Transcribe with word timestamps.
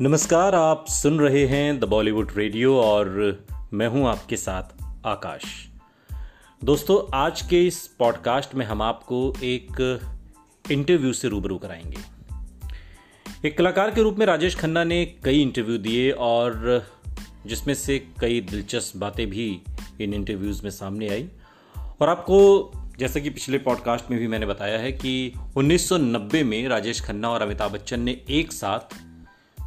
नमस्कार, 0.00 0.54
आप 0.54 0.84
सुन 0.88 1.18
रहे 1.18 1.46
हैं 1.46 1.80
द 1.80 1.84
बॉलीवुड 1.84 2.32
रेडियो 2.36 2.76
और 2.76 3.38
मैं 3.72 3.88
हूँ 3.88 4.08
आपके 4.08 4.36
साथ 4.36 4.84
आकाश। 5.06 5.42
दोस्तों, 6.64 7.16
आज 7.16 7.42
के 7.42 7.66
इस 7.66 7.86
पॉडकास्ट 7.98 8.54
में 8.54 8.66
हम 8.66 8.82
आपको 8.82 9.34
एक 9.42 10.00
इंटरव्यू 10.70 11.12
से 11.12 11.28
रूबरू 11.28 11.58
कराएँगे। 11.58 11.96
एक 13.48 13.58
कलाकार 13.58 13.90
के 13.90 14.02
रूप 14.02 14.16
में 14.16 14.26
राजेश 14.26 14.56
खन्ना 14.56 14.84
ने 14.84 15.06
कई 15.24 15.42
इंटरव्यू 15.42 15.78
दिए 15.78 16.10
और 16.10 16.84
जिसमें 17.46 17.74
से 17.74 17.98
कई 18.20 18.40
दिलचस्प 18.40 18.96
बातें 18.96 19.30
भी 19.30 19.60
इन 20.00 20.14
इंटरव्यूज़ 20.14 20.62
में 20.62 20.70
सामने 20.70 21.08
आई। 21.08 21.28
और 22.00 22.08
आपको, 22.08 22.70
जैसा 22.98 23.20
कि 23.20 23.30
पिछले 23.30 23.58
पॉडकास्ट 23.58 24.10
में 24.10 24.20
भी 24.20 24.26
मैंने 24.26 24.46
बताया 24.46 24.78
है 24.78 24.92
कि 24.92 25.32
1990 25.56 26.42
में 26.42 26.68
राजेश 26.68 27.00
खन्ना 27.00 27.30
और 27.30 27.42
अमिताभ 27.42 27.72
बच्चन 27.72 28.00
ने 28.00 28.20
एक 28.30 28.52
साथ 28.52 29.13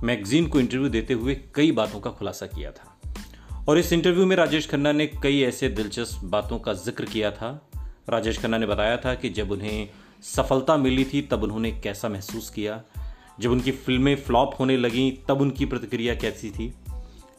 मैगजीन 0.04 0.48
को 0.48 0.60
इंटरव्यू 0.60 0.90
देते 0.90 1.14
हुए 1.14 1.36
कई 1.56 1.72
बातों 1.72 2.00
का 2.00 2.12
खुलासा 2.12 2.46
किया 2.46 2.72
था। 2.72 3.00
और 3.70 3.78
इस 3.78 3.94
इंटरव्यू 3.94 4.26
में 4.26 4.36
राजेश 4.36 4.70
खन्ना 4.70 4.92
ने 4.92 5.08
कई 5.08 5.42
ऐसे 5.42 5.70
दिलचस्प 5.70 6.22
बातों 6.24 6.60
का 6.60 6.74
ज़िक्र 6.74 7.05
किया 7.05 7.32
था। 7.32 7.70
राजेश 8.10 8.38
खन्ना 8.38 8.58
ने 8.58 8.66
बताया 8.66 8.98
था 8.98 9.16
कि 9.16 9.30
जब 9.30 9.52
उन्हें 9.52 9.90
सफलता 10.22 10.78
मिली 10.78 11.05
थी, 11.05 11.22
तब 11.22 11.44
उन्होंने 11.44 11.72
कैसा 11.72 12.10
महसूस 12.10 12.50
किया। 12.50 12.84
जब 13.40 13.52
उनकी 13.52 13.72
फ़िल्में 13.72 14.16
फ्लॉप 14.16 14.55
होने 14.60 14.78
लगीं, 14.78 15.12
तब 15.28 15.41
उनकी 15.41 15.66
प्रतिक्रिया 15.66 16.16
कैसी 16.16 16.50
थी। 16.50 16.74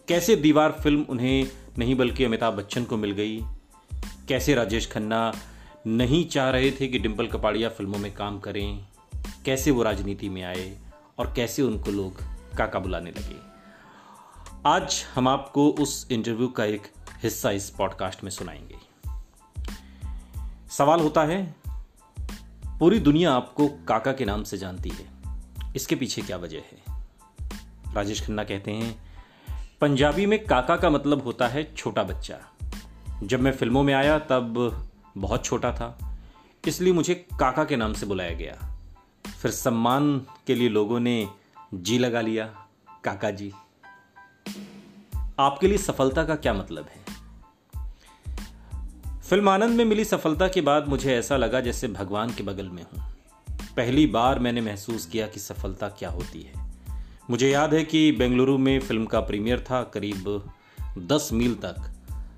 कैसे 0.09 0.37
दीवार 0.37 0.73
फ़िल्म 0.73 1.07
उन्हें 1.09 1.47
नहीं 1.79 1.95
बल्कि 1.95 2.25
अमिताभ 2.25 2.55
बच्चन 2.55 2.85
को 2.85 2.97
मिल 2.97 3.11
गई। 3.11 3.41
कैसे 4.29 4.55
राजेश 4.55 4.91
खन्ना 4.91 5.33
नहीं 5.87 6.27
चाह 6.27 6.51
रहे 6.51 6.71
थे 6.71 6.89
कि 6.89 6.99
डिम्पल 6.99 7.27
कपाड़िया 7.27 7.69
फ़िल्मों 7.69 7.99
में 7.99 8.15
काम 8.15 8.41
करें। 8.41 8.87
कैसे 9.45 9.71
वो 9.71 9.83
राजनीति 9.83 10.29
में 10.29 10.43
आए 10.43 10.79
और 11.19 11.33
कैसे 11.37 11.63
उनको 11.63 11.91
लोग 11.91 12.38
काका 12.59 12.79
बुलाने 12.79 13.11
लगे। 13.11 13.37
आज 14.67 15.05
हम 15.15 15.29
आपको 15.29 15.69
उस 15.71 16.09
इंटरव्यू 16.11 16.49
का 16.49 16.65
एक 16.65 16.83
हिस्सा 17.23 17.51
इस 17.51 17.71
पॉडकास्ट 17.71 18.25
में 18.25 18.31
सुनाएँगे। 18.31 18.77
सवाल 20.71 21.01
होता 21.01 21.25
है, 21.25 21.55
पूरी 22.81 22.99
दुनिया 22.99 23.33
आपको 23.33 23.69
काका 23.69 24.13
के 24.13 24.25
नाम 24.25 24.43
से 24.43 24.59
जानती 24.59 24.89
है। 24.89 25.07
इसके 25.77 25.97
पीछे 25.97 26.23
क्या 26.23 26.37
वजह 26.37 26.59
है? 26.59 27.03
राजेश 27.95 28.27
खन्ना 28.27 28.45
कहते 28.45 28.71
हैं, 28.71 29.03
पंजाबी 29.81 30.27
में 30.27 30.47
काका 30.47 30.77
का 30.77 30.91
मतलब 30.91 31.25
होता 31.25 31.49
है 31.49 31.75
छोटा 31.75 32.03
बच्चा। 32.03 32.39
जब 33.23 33.41
मैं 33.41 33.53
फ़िल्मों 33.53 33.83
में 33.83 33.95
आया 33.95 34.19
तब 34.19 34.75
बहुत 35.19 35.45
छोटा 35.45 35.73
था, 35.73 36.19
इसलिए 36.69 36.93
मुझे 36.93 37.15
काका 37.15 37.65
के 37.65 37.77
नाम 37.77 37.93
से 37.93 38.07
बुलाया 38.07 38.35
गया। 38.35 38.79
फिर 39.43 39.51
सम्मान 39.51 40.27
के 40.47 40.55
लिए 40.55 40.69
लोगों 40.69 41.01
ने 41.01 41.29
जी 41.75 41.99
लगा 41.99 42.21
लिया, 42.21 42.47
काका 43.05 43.31
जी। 43.31 43.53
आपके 45.39 45.69
लिए 45.69 45.79
सफलता 45.79 46.25
का 46.25 46.37
क्या 46.37 46.55
मतलब 46.55 46.85
है? 46.85 47.05
फ़िल्म 49.21 49.49
आनंद 49.49 49.71
में 49.71 49.85
मिली 49.85 50.05
सफलता 50.05 50.49
के 50.49 50.61
बाद 50.61 50.89
मुझे 50.89 51.17
ऐसा 51.17 51.37
लगा 51.37 51.61
जैसे 51.61 51.89
भगवान 51.89 52.35
के 52.35 52.43
बगल 52.43 52.69
में 52.69 52.83
हूँ। 52.83 53.03
पहली 53.77 54.07
बार 54.07 54.39
मैंने 54.39 54.61
महसूस 54.61 55.07
किया 55.07 55.27
कि 55.27 55.41
सफलता 55.41 55.89
क्या 55.89 56.11
होती 56.11 56.43
है। 56.43 56.71
मुझे 57.31 57.51
याद 57.51 57.75
है 57.75 57.85
कि 57.85 58.13
बेंगलुरु 58.13 58.59
में 58.59 58.81
फ़िल्म 58.81 59.07
का 59.07 59.21
प्रीमियर 59.21 59.61
था 59.61 59.83
करीब 59.83 60.51
दस 60.99 61.31
मील 61.33 61.55
तक। 61.55 61.77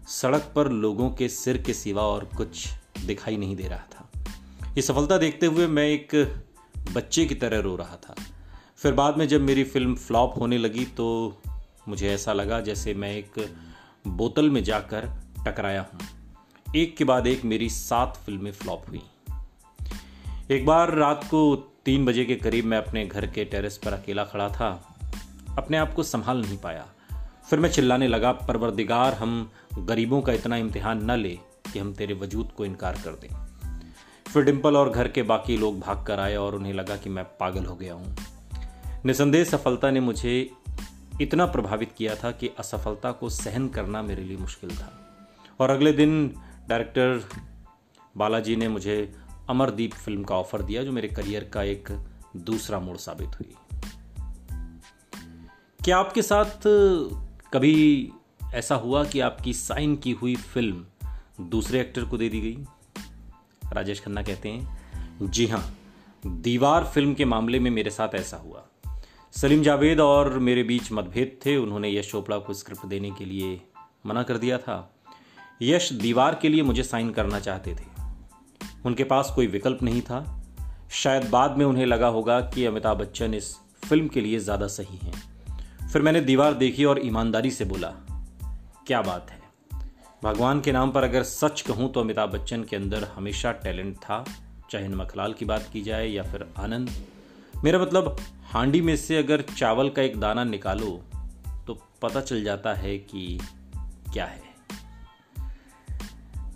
सड़क 0.09 0.53
पर 0.57 0.69
लोगों 0.69 1.11
के 1.11 1.29
सिर 1.29 1.59
के 1.59 1.75
सिवा 1.75 2.03
और 2.03 2.25
कुछ 2.25 2.69
दिखाई 3.07 3.37
नहीं 3.37 3.57
दे 3.57 3.69
रहा 3.69 3.87
था। 3.95 4.11
ये 4.67 4.83
सफलता 4.83 5.19
देखते 5.19 5.47
हुए 5.47 5.67
मैं 5.67 5.87
एक 5.87 6.43
बच्चे 6.93 7.27
की 7.27 7.35
तरह 7.35 7.59
रो 7.59 7.77
रहा 7.77 7.97
था। 7.97 8.15
फिर 8.83 8.93
बाद 8.93 9.17
में 9.19 9.29
जब 9.29 9.41
मेरी 9.41 9.65
फ़िल्म 9.65 9.95
फ्लॉप 9.95 10.35
होने 10.41 10.59
लगी 10.59 10.85
तो 10.85 11.39
मुझे 11.89 12.11
ऐसा 12.11 12.33
लगा 12.33 12.61
जैसे 12.61 12.95
मैं 12.95 13.17
एक 13.17 13.55
बोतल 14.07 14.51
में 14.51 14.65
जाकर 14.65 15.11
टकराया 15.47 15.87
हूँ। 15.95 16.01
एक 16.77 16.97
के 16.97 17.05
बाद 17.05 17.27
एक 17.27 17.45
मेरी 17.45 17.69
सात 17.69 18.17
फ़िल्में 18.27 18.53
फ्लॉप 18.53 18.85
हुई। 18.89 19.03
एक 20.51 20.67
बार 20.67 20.95
रात 20.95 21.25
को 21.25 21.57
तीन 21.57 22.05
बजे 22.05 22.25
के 22.25 22.37
करीब 22.37 22.65
मैं 22.65 22.79
अपने 22.79 23.07
घर 23.07 23.27
के 23.27 23.45
टेरेस 23.45 23.79
पर 23.79 23.93
अकेला 23.93 24.25
खड़ा 24.25 24.49
था। 24.49 24.97
अपने 25.59 25.77
आप 25.77 25.95
को 25.95 26.03
संभाल 26.03 26.41
नहीं 26.41 26.59
पाया। 26.59 26.87
फिर 27.51 27.59
मैं 27.59 27.71
चिल्लाने 27.71 28.09
लगा, 28.09 28.33
परवरदिगार, 28.33 29.15
हम 29.15 29.51
गरीबों 29.79 30.23
का 30.23 30.33
इतना 30.33 30.57
इम्तिहान 30.57 31.11
न 31.11 31.11
ले 31.11 31.39
कि 31.73 31.79
हम 31.79 31.95
तेरे 31.95 32.15
वजूद 32.15 32.53
को 32.57 32.65
इनकार 32.65 32.95
कर 33.05 33.11
दें। 33.11 33.47
फिर 34.33 34.43
डिम्पल 34.43 34.77
और 34.77 34.91
घर 34.91 35.09
के 35.09 35.23
बाकी 35.23 35.57
लोग 35.57 35.81
भाग 35.81 36.07
कर 36.07 36.21
आए 36.21 36.37
और 36.37 36.55
उन्हें 36.55 36.73
लगा 36.73 36.97
कि 36.97 37.11
मैं 37.11 37.25
पागल 37.25 37.65
हो 37.65 37.77
गया 37.77 37.95
हूँ। 37.95 38.17
निसंदेह 39.05 39.45
सफलता 39.45 39.91
ने 39.91 40.01
मुझे 40.01 40.51
इतना 41.21 41.47
प्रभावित 41.47 41.93
किया 41.93 42.15
था 42.15 42.31
कि 42.31 42.49
असफलता 42.49 43.13
को 43.13 43.29
सहन 43.31 43.69
करना 43.69 44.03
मेरे 44.03 44.25
लिए 44.25 44.37
मुश्किल 44.37 44.71
था। 44.77 45.17
और 45.61 45.71
अगले 45.71 45.93
दिन 45.93 46.35
डायरेक्टर 46.69 47.29
बालाजी 48.17 48.57
ने 48.57 48.69
मुझे 48.69 49.15
अमरदीप 49.51 49.93
फ़िल्म 49.93 50.25
का 50.25 50.35
ऑफ़र 50.35 50.63
दिया, 50.63 50.83
जो 50.85 50.93
मेरे 50.93 51.09
करियर 51.09 51.45
का 51.45 51.63
एक 51.63 51.89
दूसरा 52.37 52.79
मोड़ 52.79 52.97
साबित 52.97 53.29
हुई। 53.29 53.55
क्या 55.85 55.99
आपके 55.99 56.23
साथ 56.23 56.63
कभी 57.53 58.13
ऐसा 58.55 58.75
हुआ 58.75 59.05
कि 59.05 59.21
आपकी 59.21 59.53
साइन 59.53 59.97
की 59.97 60.13
हुई 60.13 60.37
फ़िल्म 60.37 60.87
दूसरे 61.41 61.81
एक्टर 61.81 62.05
को 62.05 62.19
दे 62.19 62.29
दी 62.29 62.41
गई? 62.41 62.65
राजेश 63.73 64.01
खन्ना 64.01 64.23
कहते 64.23 64.49
हैं, 64.49 64.81
जी 65.23 65.47
हाँ 65.47 65.77
दीवार 66.27 66.85
फ़िल्म 66.85 67.15
के 67.15 67.25
मामले 67.25 67.59
में 67.59 67.71
मेरे 67.71 67.91
साथ 67.91 68.15
ऐसा 68.15 68.37
हुआ। 68.37 68.67
सलीम 69.35 69.63
जावेद 69.63 70.01
और 70.01 70.39
मेरे 70.39 70.63
बीच 70.63 70.91
मतभेद 70.93 71.39
थे। 71.47 71.57
उन्होंने 71.57 71.91
यश 71.91 72.11
चोपड़ा 72.11 72.39
को 72.39 72.55
स्क्रिप्ट 72.55 72.87
देने 72.87 73.11
के 73.11 73.25
लिए 73.25 73.61
मना 74.07 74.23
कर 74.23 74.37
दिया 74.37 74.59
था। 74.59 74.77
यश 75.63 75.93
दीवार 75.93 76.39
के 76.43 76.49
लिए 76.49 76.63
मुझे 76.63 76.83
साइन 76.83 77.11
करना 77.11 77.41
चाहते 77.41 77.75
थे। 77.75 77.85
उनके 78.87 79.05
पास 79.05 79.33
कोई 79.35 79.47
विकल्प 79.47 79.83
नहीं 79.83 80.01
था। 80.03 80.19
शायद 80.93 81.29
बाद 81.31 81.57
में 81.59 81.65
उन्हें 81.67 81.87
लगा 81.87 82.09
होगा 82.09 82.41
कि 82.47 82.65
अमिताभ 82.65 82.99
बच्चन 82.99 83.35
इस 83.35 83.55
फ़िल्म 83.85 84.09
के 84.09 84.21
लिए 84.21 84.39
ज़्यादा 84.39 84.67
सही 84.69 84.97
हैं। 84.97 85.89
फिर 85.89 86.03
मैंने 86.03 86.21
दीवार 86.21 86.55
देखी 86.55 86.85
और 86.85 87.01
ईमानदारी 87.07 87.51
से 87.51 87.65
बोला, 87.65 87.89
क्या 88.87 89.03
बात 89.03 89.31
है। 89.31 89.39
भगवान 90.25 90.61
के 90.61 90.73
नाम 90.73 90.91
पर 90.91 91.05
अगर 91.05 91.23
सच 91.23 91.61
कहूँ 91.61 91.93
तो 91.93 92.01
अमिताभ 92.01 92.31
बच्चन 92.31 92.65
के 92.65 92.77
अंदर 92.77 93.05
हमेशा 93.15 93.53
टैलेंट 93.55 93.97
था। 93.97 94.25
चाहे 94.71 94.89
नमकलाल 94.89 95.33
की 95.33 95.45
बात 95.45 95.69
की 95.73 95.83
जाए 95.83 96.09
या 96.09 96.23
फिर 96.23 96.47
आनंद। 96.59 96.91
मेरा 97.65 97.79
मतलब 97.79 98.17
हांडी 98.51 98.81
में 98.81 98.97
से 98.97 99.17
अगर 99.17 99.41
चावल 99.41 99.89
का 99.89 100.03
एक 100.03 100.21
दाना 100.21 100.45
निकालो 100.45 100.87
तो 101.67 101.75
पता 102.03 102.21
चल 102.21 102.43
जाता 102.45 102.75
है 102.75 102.99
कि 102.99 103.41
क्या 104.13 104.25
है। 104.25 104.43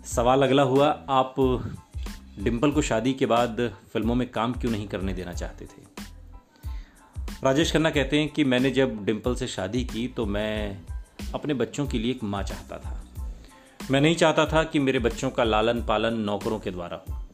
सवाल 0.05 0.43
अगला 0.43 0.63
हुआ, 0.63 0.87
आप 1.09 1.35
डिम्पल 2.39 2.71
को 2.71 2.81
शादी 2.81 3.13
के 3.13 3.25
बाद 3.25 3.75
फ़िल्मों 3.93 4.15
में 4.15 4.29
काम 4.31 4.53
क्यों 4.53 4.71
नहीं 4.71 4.87
करने 4.87 5.13
देना 5.13 5.33
चाहते 5.33 5.65
थे? 5.65 5.83
राजेश 7.43 7.73
खन्ना 7.73 7.89
कहते 7.89 8.19
हैं 8.19 8.29
कि 8.29 8.43
मैंने 8.43 8.71
जब 8.71 9.05
डिम्पल 9.05 9.35
से 9.35 9.47
शादी 9.47 9.83
की 9.83 10.07
तो 10.07 10.25
मैं 10.25 10.81
अपने 11.33 11.53
बच्चों 11.53 11.87
के 11.87 11.99
लिए 11.99 12.11
एक 12.11 12.23
माँ 12.23 12.43
चाहता 12.43 12.77
था। 12.77 13.03
मैं 13.91 14.01
नहीं 14.01 14.15
चाहता 14.15 14.45
था 14.45 14.63
कि 14.63 14.79
मेरे 14.79 14.99
बच्चों 14.99 15.29
का 15.29 15.43
लालन 15.43 15.85
पालन 15.85 16.13
नौकरों 16.13 16.59
के 16.59 16.71
द्वारा 16.71 17.03
हो। 17.09 17.24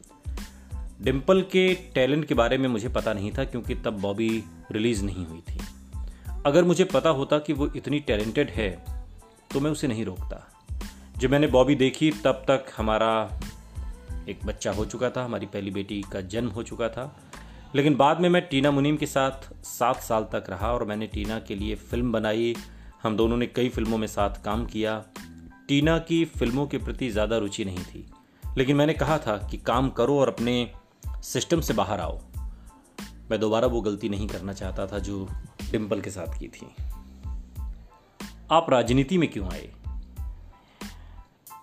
डिम्पल 1.01 1.41
के 1.41 1.73
टैलेंट 1.95 2.25
के 2.25 2.33
बारे 2.33 2.57
में 2.57 2.67
मुझे 2.69 2.89
पता 2.89 3.13
नहीं 3.13 3.31
था 3.31 3.43
क्योंकि 3.43 3.75
तब 3.75 3.99
बॉबी 3.99 4.43
रिलीज़ 4.71 5.03
नहीं 5.05 5.25
हुई 5.25 5.39
थी। 5.39 5.59
अगर 6.45 6.63
मुझे 6.63 6.83
पता 6.83 7.09
होता 7.09 7.39
कि 7.39 7.53
वो 7.53 7.69
इतनी 7.75 7.99
टैलेंटेड 7.99 8.49
है 8.49 8.69
तो 9.53 9.59
मैं 9.59 9.71
उसे 9.71 9.87
नहीं 9.87 10.05
रोकता। 10.05 10.47
जब 11.17 11.31
मैंने 11.31 11.47
बॉबी 11.47 11.75
देखी, 11.75 12.11
तब 12.11 12.43
तक 12.47 12.65
हमारा 12.77 13.39
एक 14.29 14.45
बच्चा 14.45 14.71
हो 14.71 14.85
चुका 14.85 15.09
था, 15.09 15.23
हमारी 15.25 15.45
पहली 15.45 15.71
बेटी 15.71 16.01
का 16.11 16.21
जन्म 16.21 16.49
हो 16.49 16.63
चुका 16.63 16.89
था। 16.89 17.15
लेकिन 17.75 17.95
बाद 17.95 18.19
में 18.19 18.29
मैं 18.29 18.41
टीना 18.47 18.71
मुनीम 18.71 18.97
के 18.97 19.05
साथ 19.05 19.65
सात 19.65 20.01
साल 20.01 20.23
तक 20.23 20.49
रहा 20.49 20.71
और 20.73 20.83
मैंने 20.83 21.07
टीना 21.07 21.39
के 21.39 21.55
लिए 21.55 21.75
फ़िल्म 21.75 22.11
बनाई। 22.11 22.55
हम 23.03 23.17
दोनों 23.17 23.37
ने 23.37 23.47
कई 23.47 23.69
फ़िल्मों 23.69 23.97
में 23.97 24.07
साथ 24.07 24.43
काम 24.43 24.65
किया। 24.65 25.03
टीना 25.67 25.97
की 25.99 26.23
फ़िल्मों 26.25 26.67
के 26.67 26.77
प्रति 26.77 27.09
ज़्यादा 27.09 27.37
रुचि 27.37 27.65
नहीं 27.65 27.83
थी। 27.83 28.05
लेकिन 28.57 28.75
मैंने 28.75 28.93
कहा 28.93 29.17
था 29.17 29.37
कि 29.51 29.57
काम 29.57 29.89
करो 29.89 30.19
और 30.19 30.27
अपने 30.27 30.71
सिस्टम 31.21 31.61
से 31.61 31.73
बाहर 31.73 31.99
आओ। 31.99 32.19
मैं 33.31 33.39
दोबारा 33.39 33.67
वो 33.67 33.81
गलती 33.81 34.09
नहीं 34.09 34.27
करना 34.27 34.53
चाहता 34.53 34.87
था 34.87 34.99
जो 34.99 35.27
डिम्पल 35.71 36.01
के 36.01 36.09
साथ 36.09 36.39
की 36.39 36.47
थी। 36.47 36.75
आप 38.51 38.69
राजनीति 38.69 39.17
में 39.17 39.31
क्यों 39.31 39.51
आए? 39.51 39.71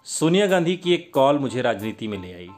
सोनिया 0.05 0.46
गांधी 0.46 0.76
की 0.76 0.94
एक 0.94 1.14
कॉल 1.14 1.38
मुझे 1.38 1.62
राजनीति 1.62 2.08
में 2.08 2.22
ले 2.22 2.32
आई। 2.32 2.49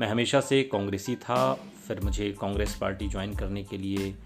मैं 0.00 0.08
हमेशा 0.08 0.40
से 0.40 0.62
कांग्रेसी 0.62 1.16
था, 1.16 1.54
फिर 1.88 2.00
मुझे 2.00 2.36
कांग्रेस 2.40 2.78
पार्टी 2.80 3.08
ज्वाइन 3.08 3.34
करने 3.34 3.64
के 3.64 3.78
लिए 3.78 4.18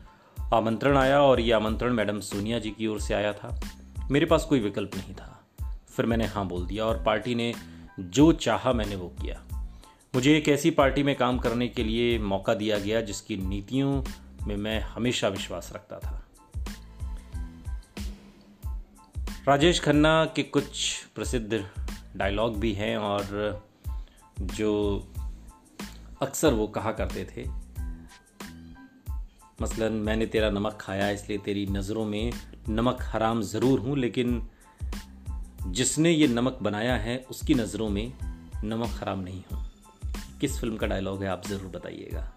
आमंत्रण 0.54 0.96
आया 0.96 1.22
और 1.22 1.40
ये 1.40 1.52
आमंत्रण 1.52 1.92
मैडम 1.92 2.20
सोनिया 2.20 2.58
जी 2.58 2.70
की 2.70 2.86
ओर 2.86 3.00
से 3.00 3.14
आया 3.14 3.32
था। 3.32 3.60
मेरे 4.10 4.26
पास 4.26 4.44
कोई 4.44 4.60
विकल्प 4.60 4.90
नहीं 4.96 5.14
था। 5.14 5.46
फिर 5.88 6.06
मैंने 6.06 6.26
हाँ 6.26 6.46
बोल 6.46 6.66
दिया 6.66 6.84
और 6.84 7.02
पार्टी 7.02 7.34
ने 7.34 7.54
जो 8.00 8.32
चाहा 8.32 8.72
मैंने 8.72 8.96
वो 8.96 9.08
किया। 9.08 9.47
मुझे 10.14 10.36
एक 10.36 10.48
ऐसी 10.48 10.70
पार्टी 10.70 11.02
में 11.02 11.16
काम 11.16 11.38
करने 11.38 11.68
के 11.68 11.84
लिए 11.84 12.18
मौका 12.18 12.54
दिया 12.54 12.78
गया 12.78 13.00
जिसकी 13.00 13.36
नीतियों 13.36 14.02
में 14.46 14.56
मैं 14.56 14.80
हमेशा 14.80 15.28
विश्वास 15.28 15.72
रखता 15.74 15.98
था। 15.98 16.24
राजेश 19.48 19.80
खन्ना 19.80 20.24
के 20.24 20.42
कुछ 20.42 21.04
प्रसिद्ध 21.14 21.70
डायलॉग 22.16 22.58
भी 22.58 22.72
हैं 22.72 22.96
और 22.96 23.62
जो 24.40 25.06
अक्सर 26.22 26.52
वो 26.52 26.66
कहा 26.66 26.92
करते 26.92 27.24
थे। 27.24 27.48
मसलन, 29.62 29.92
मैंने 29.92 30.26
तेरा 30.26 30.50
नमक 30.50 30.78
खाया, 30.80 31.10
इसलिए 31.10 31.38
तेरी 31.38 31.66
नज़रों 31.66 32.04
में 32.04 32.32
नमक 32.68 32.98
हराम 33.02 33.42
ज़रूर 33.42 33.80
हूँ, 33.80 33.98
लेकिन 33.98 34.48
जिसने 35.66 36.10
ये 36.10 36.28
नमक 36.28 36.58
बनाया 36.62 36.96
है, 36.96 37.26
उसकी 37.30 37.54
नज़रों 37.54 37.88
में 37.88 38.12
नमक 38.64 38.88
हराम 38.88 39.20
नहीं 39.20 39.42
हूँ। 39.52 39.67
किस 40.40 40.60
फ़िल्म 40.60 40.76
का 40.76 40.86
डायलॉग 40.86 41.22
है, 41.22 41.28
आप 41.28 41.46
ज़रूर 41.46 41.70
बताइएगा। 41.70 42.34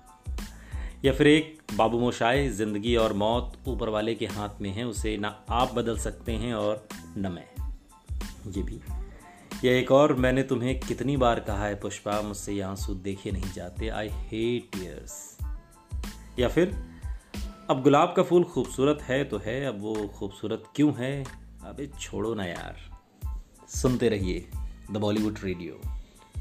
या 1.05 1.13
फिर 1.13 1.27
एक 1.27 1.61
बाबू 1.75 1.99
मोशाए 1.99 2.49
ज़िंदगी 2.49 2.95
और 2.95 3.13
मौत 3.13 3.53
ऊपर 3.67 3.89
वाले 3.89 4.15
के 4.15 4.25
हाथ 4.25 4.49
में 4.61 4.69
है, 4.69 4.83
उसे 4.83 5.17
ना 5.17 5.45
आप 5.49 5.73
बदल 5.73 5.97
सकते 5.97 6.31
हैं 6.31 6.53
और 6.53 6.87
न 7.17 7.31
मैं। 7.31 7.45
ये 8.51 8.63
भी। 8.63 8.81
या 9.67 9.73
एक 9.73 9.91
और, 9.91 10.13
मैंने 10.13 10.43
तुम्हें 10.43 10.79
कितनी 10.79 11.17
बार 11.17 11.39
कहा 11.39 11.65
है, 11.65 11.75
पुष्पा, 11.75 12.21
मुझसे 12.21 12.53
ये 12.53 12.61
आँसू 12.61 12.93
देखे 12.93 13.31
नहीं 13.31 13.53
जाते 13.53 13.87
आई 13.89 14.09
हेट 14.11 14.75
टीयर्स 14.75 15.37
या 16.39 16.47
फिर, 16.47 16.91
अब 17.69 17.83
गुलाब 17.83 18.13
का 18.17 18.23
फूल 18.23 18.43
खूबसूरत 18.43 19.01
है 19.01 19.23
तो 19.23 19.37
है, 19.37 19.65
अब 19.65 19.81
वो 19.81 19.95
खूबसूरत 20.07 20.63
क्यों 20.75 20.93
है, 20.93 21.23
अबे 21.63 21.91
छोड़ो 21.99 22.33
ना 22.33 22.45
यार। 22.45 22.77
सुनते 23.67 24.09
रहिए 24.09 24.47
द 24.91 24.97
बॉलीवुड 24.97 25.37
रेडियो। 25.43 26.00